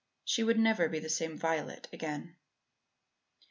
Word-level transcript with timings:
She 0.25 0.43
would 0.43 0.57
never 0.57 0.89
be 0.89 0.97
the 0.97 1.11
same 1.11 1.37
Violet 1.37 1.87
again. 1.93 2.35